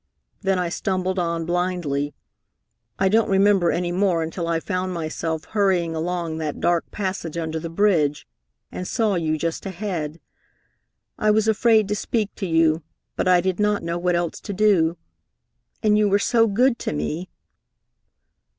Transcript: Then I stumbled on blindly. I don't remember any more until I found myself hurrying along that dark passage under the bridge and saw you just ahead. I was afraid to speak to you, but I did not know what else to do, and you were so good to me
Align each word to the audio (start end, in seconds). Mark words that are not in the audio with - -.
Then 0.41 0.57
I 0.57 0.69
stumbled 0.69 1.19
on 1.19 1.45
blindly. 1.45 2.15
I 2.97 3.07
don't 3.07 3.29
remember 3.29 3.69
any 3.69 3.91
more 3.91 4.23
until 4.23 4.47
I 4.47 4.59
found 4.59 4.93
myself 4.95 5.43
hurrying 5.45 5.93
along 5.93 6.39
that 6.39 6.59
dark 6.59 6.89
passage 6.89 7.37
under 7.37 7.59
the 7.59 7.69
bridge 7.69 8.27
and 8.71 8.87
saw 8.87 9.13
you 9.13 9.37
just 9.37 9.63
ahead. 9.67 10.19
I 11.19 11.29
was 11.29 11.47
afraid 11.47 11.87
to 11.89 11.95
speak 11.95 12.33
to 12.37 12.47
you, 12.47 12.81
but 13.15 13.27
I 13.27 13.41
did 13.41 13.59
not 13.59 13.83
know 13.83 13.99
what 13.99 14.15
else 14.15 14.39
to 14.41 14.53
do, 14.53 14.97
and 15.83 15.99
you 15.99 16.09
were 16.09 16.17
so 16.17 16.47
good 16.47 16.79
to 16.79 16.93
me 16.93 17.29